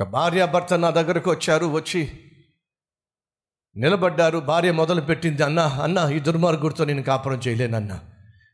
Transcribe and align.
ఒక 0.00 0.06
భార్య 0.06 0.46
భర్త 0.46 0.74
నా 0.74 0.90
దగ్గరకు 0.90 1.30
వచ్చారు 1.30 1.66
వచ్చి 1.66 2.10
నిలబడ్డారు. 3.76 4.38
భార్య 4.38 4.72
మొదలు 4.72 5.00
పెట్టింది 5.00 5.42
అన్న 5.42 5.60
అన్న 5.60 6.10
ఈ 6.12 6.18
దుర్మార్గుడితో 6.18 6.84
నేను 6.84 7.02
కాపురం 7.02 7.40
చేయలేనన్నా. 7.48 8.00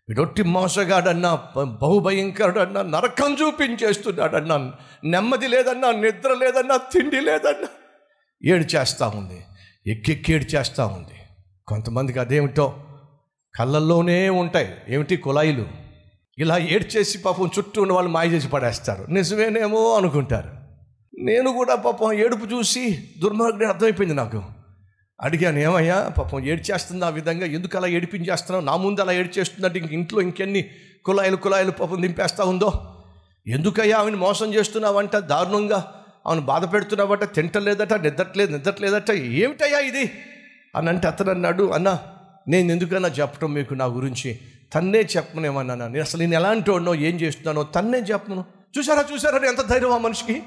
వీడొట్టి 0.09 0.43
మోసగాడన్నా 0.43 1.35
బ- 1.35 1.63
బహుభయంకరుడన్నా 1.63 2.83
నరకం 2.83 3.35
చూపించేస్తున్నాడన్నా. 3.35 4.73
నెమ్మది 5.05 5.49
లేదన్నా 5.49 5.93
నిద్ర 5.93 6.35
లేదన్నా 6.35 6.77
తిండి 6.77 7.21
లేదన్నా. 7.21 7.69
ఏడు 8.45 8.77
చేస్తూ 8.77 9.09
ఉంది 9.09 9.45
ఎక్కెక్కేడు 9.87 10.45
చేస్తూ 10.45 10.87
ఉంది. 10.87 11.15
కొంతమందికి 11.67 12.19
అదేమిటో 12.19 12.85
కళ్ళల్లోనే 13.59 14.29
ఉంటాయి. 14.29 14.75
ఏమిటి 14.89 15.17
కుళాయిలు? 15.17 15.69
ఇలా 16.39 16.59
ఏడ్చేసి 16.59 17.19
పాపం 17.19 17.51
చుట్టూ 17.59 17.83
ఉన్న 17.83 17.93
వాళ్ళు 17.93 18.11
మాయ 18.11 18.29
చేసి 18.29 18.49
పడేస్తారు. 18.49 19.07
నిజమేనేమో 19.11 19.95
అనుకుంటారు. 19.95 20.54
నేను 21.19 21.53
కూడా 21.53 21.75
పాపం 21.75 22.13
ఏడుపు 22.13 22.45
చూసి 22.45 23.09
దుర్మార్గుడు 23.19 23.65
అర్థమైపోయింది 23.65 24.17
నాకు. 24.17 24.43
అడిగాను 25.21 25.59
ఏమయ్యా 25.59 26.13
పాపం 26.19 26.45
ఏడ్చేస్తుంది 26.45 27.05
ఆ 27.05 27.09
విధంగా? 27.09 27.47
ఎందుకు 27.47 27.77
అలా 27.77 27.87
ఏడిపించేస్తున్నావు? 27.87 28.65
నా 28.65 28.77
ముందు 28.77 29.01
అలా 29.01 29.13
ఏడ్చేస్తుందంటే 29.13 29.79
ఇంక 29.79 29.93
ఇంట్లో 29.93 30.21
ఇంకెన్ని 30.21 30.71
కుళాయిలు 31.05 31.37
కుళాయిలు 31.37 31.71
పాపం 31.71 32.01
నింపేస్తా 32.01 32.45
ఉందో? 32.45 32.97
ఎందుకయ్యా 33.47 33.99
ఆమెను 33.99 34.17
మోసం 34.17 34.55
చేస్తున్నావంట? 34.55 35.17
దారుణంగా 35.17 36.05
ఆమెను 36.27 36.47
బాధ 36.47 36.73
పెడుతున్నావట? 36.73 37.35
తింటలేదట 37.35 37.93
నిద్రట్లేదు 37.93 38.53
నిద్రట్లేదట? 38.53 39.11
ఏమిటయ్యా 39.11 39.79
ఇది? 39.79 40.11
అని 40.77 40.89
అంటే 40.89 41.09
అతను 41.09 41.31
అన్నాడు 41.31 41.71
అన్న 41.71 41.99
నేను 42.49 42.73
ఎందుకన్నా 42.73 43.09
చెప్పడం 43.09 43.53
మీకు 43.53 43.75
నా 43.75 43.85
గురించి? 43.85 44.39
తన్నే 44.75 44.99
చెప్పనేమన్నా 44.99 45.75
నేను 45.75 46.01
అసలు 46.01 46.21
నేను 46.21 46.35
ఎలాంటి 46.35 46.71
వాడినో 46.71 46.95
ఏం 46.95 47.21
చేస్తున్నానో 47.21 47.63
తన్నే 47.63 47.99
చెప్పను. 47.99 48.45
చూసారా 48.79 49.05
చూసారా 49.15 49.49
ఎంత 49.49 49.63
ధైర్యం 49.63 49.93
ఆ 49.93 49.99
మనిషికి? 49.99 50.43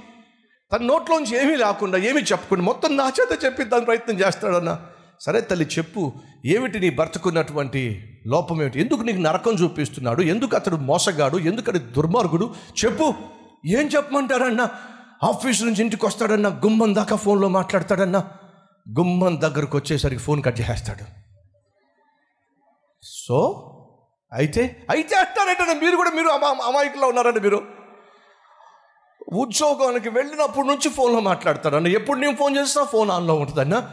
తన 0.72 0.84
నోట్లోంచి 0.84 1.42
ఏమీ 1.42 1.56
లేకుండా 1.56 1.98
ఏమీ 1.98 2.22
చెప్పకుండా 2.22 2.64
మొత్తం 2.64 2.98
నా 2.98 3.12
చేత 3.22 3.46
చెప్పిద్దాని 3.46 3.86
ప్రయత్నం 3.86 4.20
చేస్తాడన్న. 4.20 4.86
సరే 5.22 5.42
తల్లి 5.42 5.66
చెప్పు. 5.66 6.14
ఏమిటి 6.46 6.80
నీ 6.80 6.90
భర్తకున్నటువంటి 6.90 8.04
లోపం 8.28 8.62
ఏమిటి? 8.62 8.82
ఎందుకు 8.82 9.02
నీకు 9.02 9.18
నరకం 9.18 9.52
చూపిస్తున్నాడు? 9.52 10.22
ఎందుకు 10.22 10.56
అతడు 10.56 10.76
మోసగాడు? 10.76 11.38
ఎందుకు 11.38 11.72
అతడు 11.72 11.80
దుర్మార్గుడు? 11.80 12.56
చెప్పు. 12.86 13.14
ఏం 13.66 13.88
చెప్పమంటారన్న? 13.88 14.70
ఆఫీస్ 15.24 15.64
నుంచి 15.64 15.82
ఇంటికి 15.82 16.06
వస్తాడన్న. 16.06 16.50
గుమ్మం 16.50 16.96
దాకా 16.96 17.16
ఫోన్లో 17.16 17.48
మాట్లాడతాడన్న. 17.48 18.28
గుమ్మం 19.00 19.42
దగ్గరకు 19.42 19.78
వచ్చేసరికి 19.78 20.22
ఫోన్ 20.22 20.44
కట్ 20.44 20.60
చేసేస్తాడు. 20.60 21.06
సో 23.04 23.64
అయితే 24.34 24.86
అయితే 24.90 25.16
అంటారంటే 25.16 25.86
మీరు 25.86 25.96
కూడా 25.96 26.10
మీరు 26.10 26.28
అమా 26.28 26.48
అమాయకుల్లో 26.48 27.08
ఉన్నారండి 27.08 27.40
మీరు. 27.40 27.77
ఉద్యోగానికి 29.34 30.10
వెళ్ళినప్పటి 30.10 30.68
నుంచి 30.68 30.90
ఫోన్లో 30.90 31.20
మాట్లాడతాడన్న 31.20 31.88
ఎప్పుడు 31.88 32.20
నేను 32.20 32.36
ఫోన్ 32.36 32.58
చేసినా 32.58 32.84
ఫోన్ 32.84 33.12
ఆన్లో 33.12 33.36
ఉంటుందన్న 33.36 33.90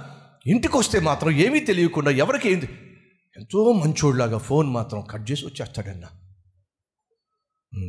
ఇంటికి 0.46 0.76
వస్తే 0.76 1.00
మాత్రం 1.00 1.30
ఏమీ 1.30 1.60
తెలియకుండా 1.60 2.10
ఎవరికి 2.10 2.52
ఏంది 2.52 2.68
ఎంతో 3.36 3.72
మంచోళ్ళలాగా 3.72 4.38
ఫోన్ 4.38 4.70
మాత్రం 4.70 5.00
కట్ 5.10 5.30
చేసి 5.30 5.46
వచ్చేస్తాడన్న. 5.46 6.04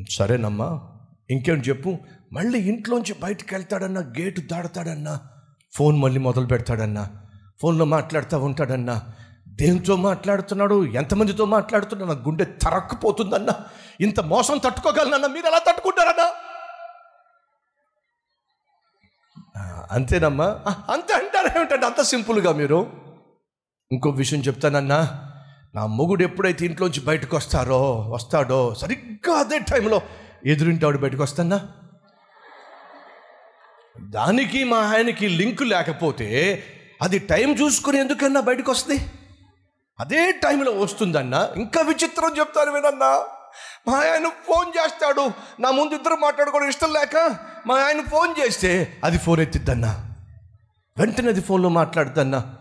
సరేనమ్మా. 0.10 0.82
ఇంకేం 1.30 1.56
చెప్పు. 1.56 1.98
మళ్ళీ 2.34 2.60
ఇంట్లోంచి 2.60 3.14
బయటకు 3.14 3.56
వెళ్తాడన్నా 3.56 4.02
గేటు 4.02 4.42
దాడతాడన్నా 4.42 5.20
ఫోన్ 5.74 5.98
మళ్ళీ 6.00 6.20
మొదలు 6.20 6.46
పెడతాడన్నా 6.46 7.10
ఫోన్లో 7.62 7.86
మాట్లాడుతూ 7.86 8.40
ఉంటాడన్నా. 8.40 9.04
దేంతో 9.48 9.96
మాట్లాడుతున్నాడు? 9.96 10.86
ఎంతమందితో 10.86 11.46
మాట్లాడుతున్నాడు? 11.46 12.12
నా 12.12 12.24
గుండె 12.26 12.46
తరక్కుపోతుందన్నా. 12.46 13.56
ఇంత 14.02 14.20
మోసం 14.20 14.58
తట్టుకోగలనన్నా. 14.58 15.28
మీరు 15.28 15.46
ఎలా 15.46 15.58
తట్టుకుంటారన్నా? 15.58 16.32
అంతేనమ్మా. 19.92 20.62
అంతే 20.94 21.14
అంటారు 21.14 21.86
అంత 21.86 22.02
సింపుల్గా 22.02 22.52
మీరు. 22.52 22.92
ఇంకో 23.92 24.10
విషయం 24.10 24.40
చెప్తానన్నా 24.40 25.22
నా 25.76 25.86
మొగుడు 25.86 26.24
ఎప్పుడైతే 26.24 26.66
ఇంట్లోంచి 26.66 27.00
బయటకు 27.00 27.38
వస్తారో 27.38 28.10
వస్తాడో 28.10 28.76
సరిగ్గా 28.76 29.34
అదే 29.36 29.60
టైంలో 29.60 30.02
ఎదురింటాడు 30.46 30.98
బయటకు 30.98 31.24
వస్తానా 31.24 31.60
దానికి 34.02 34.64
మా 34.64 34.78
ఆయనకి 34.78 35.28
లింక్ 35.28 35.62
లేకపోతే 35.62 36.64
అది 37.02 37.20
టైం 37.20 37.52
చూసుకుని 37.52 37.98
ఎందుకన్నా 37.98 38.40
బయటకు 38.40 38.72
వస్తుంది? 38.72 39.10
అదే 40.00 40.32
టైంలో 40.32 40.72
వస్తుందన్నా 40.72 41.50
ఇంకా 41.56 41.82
విచిత్రం 41.82 42.38
చెప్తాను 42.40 42.72
వినన్నా. 42.72 43.20
మా 43.88 43.98
ఆయన 44.00 44.28
ఫోన్ 44.28 44.70
చేస్తాడు 44.70 45.32
నా 45.60 45.72
ముందు 45.72 45.94
ఇద్దరు 45.94 46.16
మాట్లాడుకోవడం 46.16 46.68
ఇష్టం 46.68 46.94
లేక 46.94 47.18
మా 47.68 47.76
ఆయన 47.76 48.02
ఫోన్ 48.02 48.36
చేస్తే 48.40 48.98
అది 49.04 49.18
ఫోన్ 49.18 49.42
ఎత్తిద్దన్నా. 49.42 50.16
వెంటనే 50.98 51.28
అది 51.28 51.42
ఫోన్లో 51.42 51.70
మాట్లాడుతున్నా 51.70 52.58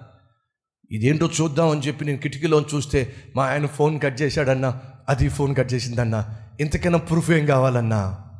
ఇదేంటో 0.90 1.30
చూద్దామని 1.40 1.80
చెప్పి 1.80 2.04
నేను 2.04 2.18
కిటికీలో 2.18 2.66
చూస్తే 2.74 3.14
మా 3.36 3.46
ఆయన 3.46 3.66
ఫోన్ 3.66 4.00
కట్ 4.00 4.22
చేశాడన్నా 4.22 4.82
అది 5.08 5.28
ఫోన్ 5.28 5.56
కట్ 5.56 5.72
చేసిందన్నా. 5.72 6.40
ఇంతకైనా 6.60 6.98
ప్రూఫ్ 6.98 7.30
ఏం 7.30 7.46
కావాలన్నా? 7.46 8.30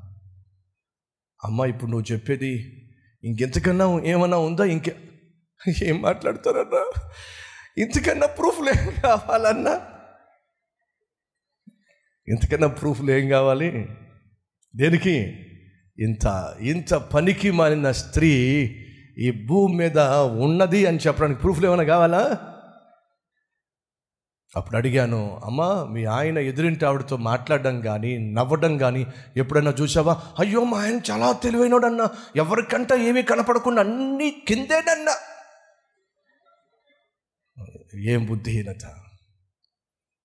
అమ్మ 1.45 1.65
ఇప్పుడు 1.65 1.91
నువ్వు 1.91 2.13
చెప్పేది 2.13 2.81
ఇంకెంతకన్నా 3.25 4.01
ఏమన్నా 4.05 4.37
ఉందా? 4.37 4.65
ఇంకే 4.65 4.97
ఏం 5.83 6.03
మాట్లాడతారన్నా? 6.03 7.11
ఇంతకన్నా 7.79 8.27
ప్రూఫ్లు 8.27 8.71
ఏం 8.71 8.95
కావాలన్నా? 9.03 9.81
ఇంతకన్నా 12.29 12.67
ప్రూఫ్లు 12.67 13.11
ఏం 13.11 13.29
కావాలి? 13.29 13.89
దేనికి? 14.77 15.47
ఇంత 15.99 16.57
ఇంత 16.61 16.95
పనికి 16.95 17.51
మారిన 17.51 17.91
స్త్రీ 17.91 18.31
ఈ 19.19 19.47
భూమి 19.47 19.77
మీద 19.77 19.99
ఉన్నది 20.39 20.87
అని 20.87 20.99
చెప్పడానికి 20.99 21.41
ప్రూఫ్లు 21.41 21.67
ఏమైనా 21.67 21.83
కావాలా? 21.83 22.51
అప్పుడు 24.57 24.77
అడిగాను 24.77 25.43
అమ్మా 25.45 25.85
మీ 25.85 26.05
ఆయన 26.05 26.39
ఎదురింటి 26.39 26.85
ఆవిడతో 26.85 27.17
మాట్లాడడం 27.17 27.81
కానీ 27.81 28.33
నవ్వడం 28.33 28.79
కానీ 28.79 29.07
ఎప్పుడైనా 29.37 29.75
చూసావా 29.81 30.23
అయ్యో 30.39 30.65
మా 30.65 30.79
ఆయన 30.83 31.01
చాలా 31.11 31.33
తెలివైనోడన్నా 31.33 32.11
ఎవరికంటే 32.37 33.09
ఏమీ 33.09 33.23
కనపడకుండా 33.23 33.83
అన్నీ 33.83 34.31
కిందేనన్నా. 34.49 35.13
ఏం 37.95 38.27
బుద్ధిహీనత? 38.27 39.04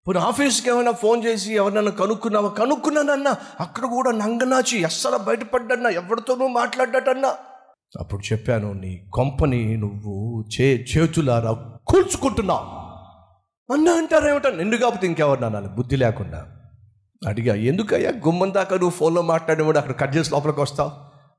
ఇప్పుడు 0.09 0.23
ఆఫీస్కి 0.23 0.69
ఏమైనా 0.69 0.91
ఫోన్ 0.91 1.25
చేసి 1.25 1.53
ఎవరినన్నా 1.53 1.91
కనుక్కున్నావా? 1.91 2.49
కనుక్కున్నానన్నా 2.49 3.35
అక్కడ 3.59 3.85
కూడా 3.85 4.11
నంగనాచి 4.11 4.81
ఎస్సల 4.81 5.17
బయటపడ్డన్నా 5.17 5.89
ఎవరితోనూ 5.89 6.47
మాట్లాడ్డటన్నా. 6.47 7.27
అప్పుడు 7.99 8.33
చెప్పాను 8.33 8.73
నీ 8.73 9.09
కొంపని 9.13 9.77
నువ్వు 9.77 10.45
చే 10.53 10.85
చేతులారా 10.91 11.51
కూల్చుకుంటున్నావు 11.87 12.65
అన్న 13.73 13.89
అంటారేమిటా 13.89 14.49
నిండు 14.49 14.77
కాకపోతే 14.77 15.07
ఇంకెవరు 15.07 15.45
అనాలి 15.45 15.67
బుద్ధి 15.67 15.95
లేకుండా 15.95 16.47
అడిగా 17.27 17.55
ఎందుకయ్యా 17.55 18.09
గుమ్మం 18.09 18.53
దాకా 18.53 18.75
నువ్వు 18.75 18.97
ఫోన్లో 18.97 19.21
మాట్లాడేవాడు 19.21 19.77
అక్కడ 19.77 19.99
కట్ 19.99 20.17
చేసి 20.17 20.31
లోపలికి 20.31 20.61
వస్తావు? 20.61 20.91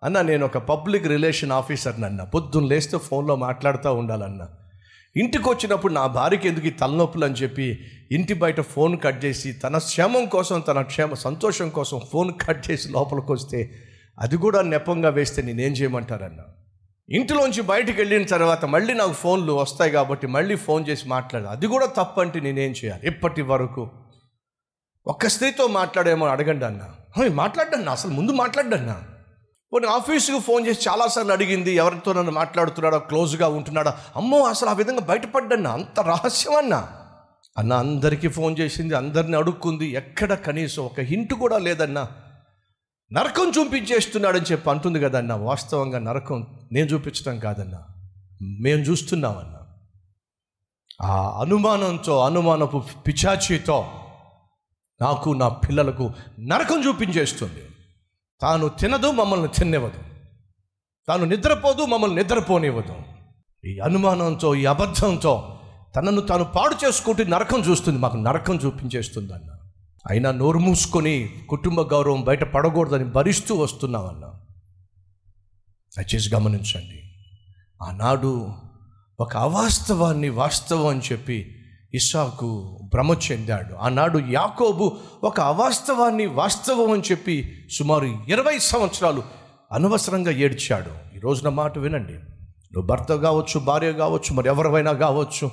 అన్న 0.03 0.21
నేను 0.21 0.47
ఒక 0.47 0.59
పబ్లిక్ 0.59 1.07
రిలేషన్ 1.07 1.53
ఆఫీసర్ని 1.53 2.07
అన్న 2.07 2.23
పొద్దున్న 2.23 2.67
లేస్తే 2.67 2.99
ఫోన్లో 2.99 3.37
మాట్లాడుతూ 3.37 3.95
ఉండాలన్నా. 3.95 4.49
ఇంటికి 5.17 5.49
వచ్చినప్పుడు 5.49 5.93
నా 5.93 6.07
భార్యకి 6.07 6.49
ఎందుకు 6.49 6.67
ఈ 6.67 6.71
తలనొప్పులు 6.71 7.25
అని 7.25 7.35
చెప్పి 7.35 7.79
ఇంటి 8.13 8.35
బయట 8.35 8.61
ఫోన్ 8.61 8.99
కట్ 9.05 9.25
చేసి 9.25 9.53
తన 9.53 9.79
క్షేమం 9.79 10.27
కోసం 10.27 10.61
తన 10.61 10.83
క్షేమ 10.83 11.15
సంతోషం 11.15 11.69
కోసం 11.69 12.01
ఫోన్ 12.13 12.33
కట్ 12.49 12.71
చేసి 12.71 12.89
లోపలికి 12.89 13.33
వస్తే 13.33 13.71
అది 14.19 14.37
కూడా 14.37 14.63
నెపంగా 14.63 15.09
వేస్తే 15.09 15.43
నేనేం 15.43 15.73
చేయమంటారన్న? 15.73 16.41
ఇంటిలోంచి 17.15 17.63
బయటికి 17.63 18.01
వెళ్ళిన 18.01 18.25
తర్వాత 18.25 18.65
మళ్ళీ 18.65 18.95
నాకు 18.95 19.13
ఫోన్లు 19.13 19.53
వస్తాయి 19.53 19.91
కాబట్టి 19.91 20.27
మళ్ళీ 20.27 20.55
ఫోన్ 20.55 20.89
చేసి 20.89 21.09
మాట్లాడాలి. 21.09 21.53
అది 21.53 21.67
కూడా 21.67 21.87
తప్పంటే 21.87 22.41
నేనేం 22.41 22.71
చేయాలి? 22.71 23.07
ఇప్పటి 23.07 23.43
వరకు 23.43 23.89
ఒక్క 25.07 25.27
స్త్రీతో 25.27 25.67
మాట్లాడేమో 25.67 26.27
అడగండి 26.27 26.65
అన్న. 26.65 26.91
మాట్లాడన్నా 27.35 27.93
అసలు 27.93 28.11
ముందు 28.11 28.33
మాట్లాడన్నా 28.33 29.03
కొన్ని 29.73 29.91
ఆఫీసుకు 29.91 30.39
ఫోన్ 30.39 30.67
చేసి 30.67 30.89
చాలాసార్లు 30.89 31.33
అడిగింది 31.33 31.75
ఎవరితో 31.75 32.13
నన్ను 32.13 32.33
మాట్లాడుతున్నాడో 32.33 32.99
క్లోజ్గా 32.99 33.49
ఉంటున్నాడో. 33.49 33.93
అమ్మో 34.17 34.39
అసలు 34.43 34.69
ఆ 34.69 34.73
విధంగా 34.73 35.01
బయటపడ్డన్నా 35.01 35.71
అంత 35.71 36.01
రహస్యం 36.01 36.57
అన్నా. 36.57 36.89
అన్న 37.59 37.73
అందరికీ 37.73 38.29
ఫోన్ 38.29 38.59
చేసింది 38.59 38.95
అందరిని 38.95 39.37
అడుక్కుంది 39.37 39.87
ఎక్కడ 39.87 40.35
కనీసం 40.35 40.85
ఒక 40.85 41.01
హింట్ 41.01 41.35
కూడా 41.35 41.59
లేదన్నా. 41.59 42.09
నరకం 43.13 43.53
చూపించేస్తున్నాడని 43.59 44.45
చెప్పి 44.53 44.71
అంటుంది 44.71 45.01
కదన్నా 45.01 45.37
వాస్తవంగా 45.37 45.99
నరకం 45.99 46.47
నేను 46.73 46.87
చూపించడం 46.87 47.39
కాదన్నా 47.39 47.79
మేము 48.43 48.81
చూస్తున్నామన్నా. 48.81 49.59
ఆ 51.03 51.41
అనుమానంతో 51.41 52.21
అనుమానపు 52.21 52.83
పిచాచితో 53.07 53.85
నాకు 55.01 55.31
నా 55.31 55.49
పిల్లలకు 55.49 56.11
నరకం 56.41 56.89
చూపించేస్తుంది. 56.89 57.70
తాను 58.43 58.69
తినదు 58.69 59.11
మమ్మల్ని 59.11 59.49
తినివ్వదు 59.49 60.01
తాను 61.09 61.25
నిద్రపోదు 61.25 61.85
మమ్మల్ని 61.85 62.17
నిద్రపోనివ్వదు. 62.17 62.95
ఈ 63.65 63.79
అనుమానంతో 63.79 64.55
ఈ 64.55 64.65
అబద్ధంతో 64.65 65.61
తనను 65.97 66.21
తాను 66.21 66.45
పాడు 66.45 66.87
చేసుకుంటూ 66.87 67.25
నరకం 67.25 67.61
చూస్తుంది 67.61 67.99
మాకు 67.99 68.17
నరకం 68.17 68.57
చూపించేస్తుంది 68.57 69.33
అన్న. 69.33 69.51
అయినా 70.11 70.31
నోరు 70.31 70.59
మూసుకొని 70.59 71.31
కుటుంబ 71.49 71.81
గౌరవం 71.81 72.25
బయట 72.25 72.45
పడకూడదని 72.45 73.05
భరిస్తూ 73.05 73.55
వస్తున్నామన్న 73.55 74.27
దయచేసి 75.99 76.35
గమనించండి. 76.35 77.03
ఆనాడు 77.83 78.53
ఒక 79.21 79.37
అవాస్తవాన్ని 79.37 80.29
వాస్తవం 80.29 80.87
అని 80.87 81.01
చెప్పి 81.13 81.60
ఇస్సాకు 81.95 82.81
భ్రమ 82.83 83.17
చెందాడు. 83.33 83.75
ఆనాడు 83.75 84.19
యాకోబు 84.19 84.97
ఒక 85.25 85.41
అవాస్తవాన్ని 85.41 86.27
వాస్తవం 86.27 86.91
అని 86.91 87.03
చెప్పి 87.11 87.67
సుమారు 87.71 88.25
ఇరవై 88.29 88.59
సంవత్సరాలు 88.59 89.23
అనవసరంగా 89.73 90.31
ఏడ్చాడు. 90.31 91.17
ఈ 91.17 91.21
రోజున 91.21 91.49
మాట 91.49 91.79
వినండి. 91.79 92.13
నువ్వు 92.13 92.83
భర్త 92.83 93.15
కావచ్చు 93.15 93.61
భార్య 93.61 93.93
కావచ్చు 93.93 94.35
మరి 94.35 94.49
ఎవరివైనా 94.49 94.93
కావచ్చు. 94.93 95.51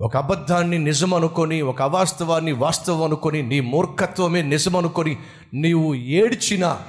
ఒక 0.00 0.16
అబద్ధాన్ని 0.16 0.78
నిజం 0.78 1.14
అనుకొని 1.14 1.62
ఒక 1.62 1.82
అవాస్తవాన్ని 1.82 2.52
వాస్తవం 2.52 3.02
అనుకొని 3.02 3.42
నీ 3.42 3.60
మూర్ఖత్వమే 3.60 4.42
నిజం 4.42 4.76
అనుకొని 4.76 5.16
నీవు 5.54 5.94
ఏడ్చినా 5.94 6.80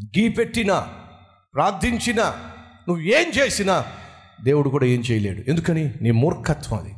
గీపెట్టినా 0.00 0.88
ప్రార్థించినా 1.54 2.24
నువ్వు 2.88 3.02
ఏం 3.02 3.32
చేసినా 3.38 3.84
దేవుడు 4.44 4.68
కూడా 4.68 4.86
ఏం 4.86 5.00
చేయలేడు. 5.00 5.50
ఎందుకని? 5.50 5.94
నీ 6.02 6.10
మూర్ఖత్వం 6.10 6.78
అది. 6.78 6.94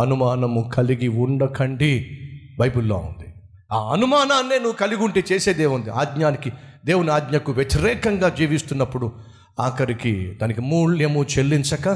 అనుమానము 0.00 0.70
కలిగి 0.74 1.08
ఉండకండి. 1.08 2.18
బైబిల్లో 2.60 2.96
ఉంది. 2.96 3.34
ఆ 3.72 3.92
అనుమానాన్నే 3.92 4.58
నువ్వు 4.58 4.72
కలిగి 4.72 5.04
ఉంటే 5.04 5.24
చేసేదేముంది 5.32 5.90
ఆజ్ఞానికి 5.90 6.52
దేవుని 6.84 7.10
ఆజ్ఞకు 7.10 7.52
వ్యతిరేకంగా 7.52 8.28
జీవిస్తున్నప్పుడు 8.28 9.12
ఆఖరికి 9.60 10.38
దానికి 10.42 10.60
మూల్యము 10.60 11.24
చెల్లించక 11.24 11.94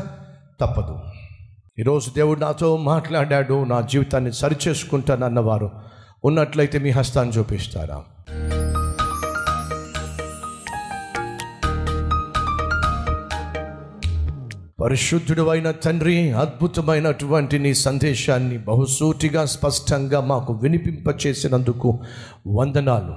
తప్పదు. 0.61 0.99
ఈరోజు 1.79 2.11
దేవుడు 2.11 2.41
నాతో 2.41 2.77
మాట్లాడాడు 2.77 3.65
నా 3.65 3.81
జీవితాన్ని 3.81 4.33
సరిచేసుకుంటానన్నవారు. 4.33 5.71
ఉన్నట్లయితే 6.25 6.79
మీ 6.79 6.91
హస్తాన్ని 6.91 7.35
చూపిస్తారా? 7.35 8.03
పరిశుద్ధుడు 14.85 15.49
అయిన 15.49 15.71
తండ్రి 15.71 16.31
అద్భుతమైనటువంటి 16.31 17.59
నీ 17.59 17.75
సందేశాన్ని 17.75 18.59
బహుసూటిగా 18.59 19.45
స్పష్టంగా 19.45 20.21
మాకు 20.21 20.53
వినిపింపచేసినందుకు 20.53 22.01
వందనాలు. 22.47 23.15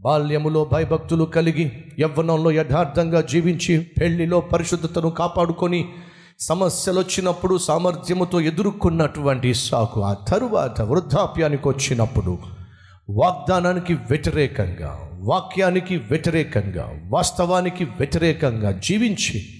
బాల్యములో 0.00 0.64
భయభక్తులు 0.64 1.24
కలిగి 1.24 1.72
యవ్వనంలో 1.98 2.50
యథార్థంగా 2.50 3.20
జీవించి 3.20 3.86
పెళ్ళిలో 4.00 4.40
పరిశుద్ధతను 4.40 5.10
కాపాడుకొని 5.10 5.88
సమస్యలు 6.38 6.98
వచ్చినప్పుడు 6.98 7.58
సామర్థ్యముతో 7.58 8.40
ఎదుర్కొన్నటువంటి 8.40 9.54
సాకు 9.54 10.00
ఆ 10.04 10.14
తరువాత 10.14 10.80
వృద్ధాప్యానికి 10.80 11.68
వచ్చినప్పుడు 11.68 12.38
వాగ్దానానికి 13.10 13.94
వ్యతిరేకంగా 13.94 14.98
వాక్యానికి 15.14 15.96
వ్యతిరేకంగా 15.96 17.00
వాస్తవానికి 17.04 17.84
వ్యతిరేకంగా 17.84 18.72
జీవించి 18.72 19.57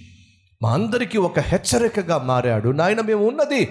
మా 0.63 0.71
అందరికీ 0.71 1.19
ఒక 1.19 1.39
హెచ్చరికగా 1.39 2.19
మారాడు. 2.19 2.69
నాయన 2.69 3.01
మేము 3.01 3.29
ఉన్నది 3.29 3.69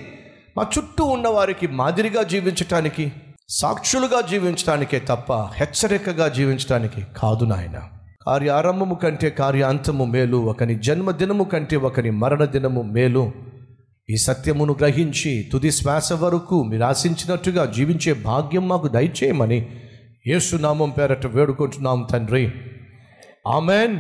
మా 0.58 0.66
చుట్టూ 0.78 1.04
ఉన్న 1.04 1.28
వారికి 1.28 1.68
మాదిరిగా 1.68 2.24
జీవించటానికి 2.24 3.12
సాక్షులుగా 3.50 4.22
జీవించటానికే 4.22 5.00
తప్ప 5.00 5.34
హెచ్చరికగా 5.34 6.28
జీవించటానికి 6.28 7.02
కాదు 7.18 7.46
నాయన. 7.46 7.82
కార్య 8.28 8.50
ఆరంభము 8.50 8.96
కంటే 8.96 9.30
కార్యాంతము 9.30 10.06
మేలు 10.06 10.38
ఒకని 10.38 10.76
జన్మదినము 10.76 11.44
కంటే 11.44 11.76
ఒకని 11.76 12.10
మరణ 12.10 12.46
దినము 12.46 12.82
మేలు. 12.82 13.32
ఈ 14.10 14.18
సత్యమును 14.18 14.76
గ్రహించి 14.80 15.50
తుది 15.54 15.72
శ్వాస 15.72 16.14
వరకు 16.14 16.64
మీరు 16.64 16.84
ఆశించినట్టుగా 16.84 17.66
జీవించే 17.66 18.14
భాగ్యం 18.14 18.68
మాకు 18.68 18.88
దయచేయమని 18.88 19.68
యేసునామం 20.28 20.90
పేరట 20.90 21.26
వేడుకుంటున్నాం 21.26 22.08
తండ్రి. 22.12 22.52
ఆమెన్. 23.48 24.00